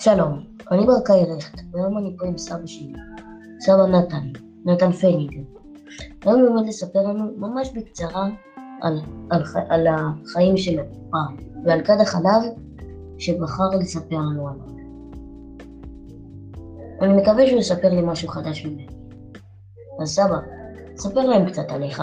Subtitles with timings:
[0.00, 2.92] שלום, אני ברקאי רכט, והיום אני פה עם סבא שלי,
[3.60, 4.28] סבא נתן,
[4.64, 5.40] נתן פניגר.
[6.22, 8.28] היום הוא עומד לספר לנו ממש בקצרה
[8.82, 9.00] על,
[9.30, 12.42] על, על החיים שלו פעם, ועל כד החלב
[13.18, 14.66] שבחר לספר לנו עליו.
[17.00, 18.86] אני מקווה שהוא יספר לי משהו חדש ממני.
[20.02, 20.38] אז סבא,
[20.96, 22.02] ספר להם קצת עליך.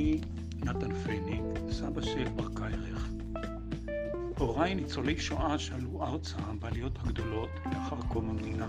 [0.00, 0.20] שמי
[0.64, 3.08] נתן פניג, סבא של ברקאי רך.
[4.38, 8.68] הוריי ניצולי שואה שעלו ארצה בעליות הגדולות לאחר קום המדינה.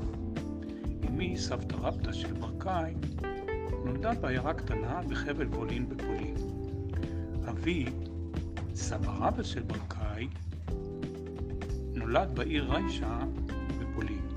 [1.09, 2.93] אמי, סבתא רבתא של ברקאי,
[3.85, 6.35] נולדה בעיירה קטנה בחבל וולין בפולין.
[7.49, 7.85] אבי,
[8.75, 10.27] סבא רבא של ברקאי,
[11.93, 13.19] נולד בעיר ריישה
[13.79, 14.27] בפולין.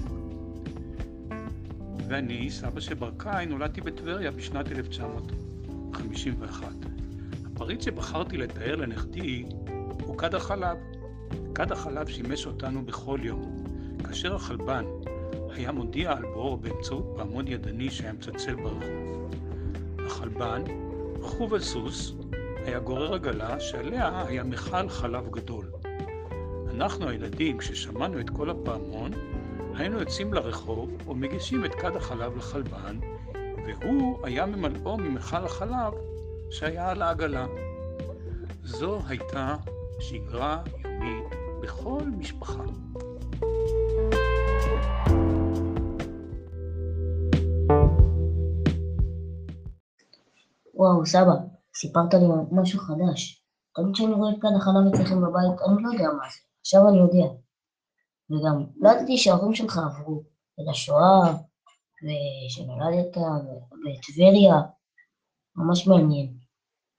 [2.09, 4.69] ואני, סבא של ברקאי, נולדתי בטבריה בשנת
[5.95, 6.67] 1951.
[7.47, 9.45] הפריט שבחרתי לתאר לנכדי
[10.05, 10.77] הוא כד החלב.
[11.55, 13.65] כד החלב שימש אותנו בכל יום.
[14.05, 14.85] כאשר החלבן
[15.51, 19.31] היה מודיע על בור באמצעות פעמון ידני שהיה מצלצל ברחוב.
[20.07, 20.63] החלבן,
[21.21, 22.15] רכוב על סוס,
[22.65, 25.67] היה גורר עגלה שעליה היה מכל חלב גדול.
[26.71, 29.13] אנחנו הילדים, כששמענו את כל הפעמון,
[29.75, 32.99] היינו יוצאים לרחוב ומגישים את כד החלב לחלבן,
[33.67, 35.93] והוא היה ממלאו ממכל החלב
[36.51, 37.47] שהיה על העגלה.
[38.63, 39.57] זו הייתה
[40.01, 41.25] שגרה יומית
[41.63, 42.63] בכל משפחה.
[50.75, 51.35] וואו, סבא,
[51.75, 53.45] סיפרת לי משהו חדש.
[53.75, 56.39] תמיד כשאני רואה את כד החלב אצלכם בבית, אני לא יודע מה זה.
[56.61, 57.35] עכשיו אני יודע.
[58.31, 60.23] וגם לא ידעתי שההורים שלך עברו
[60.61, 61.35] את השואה,
[62.05, 63.17] ושנולדת
[63.85, 64.55] בטבריה.
[65.57, 66.35] ממש מעניין.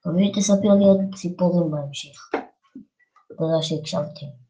[0.06, 2.30] מקווה שתספר לי עוד סיפורים בהמשך.
[3.38, 4.45] תודה שהקשבתם.